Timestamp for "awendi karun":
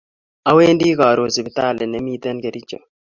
0.49-1.29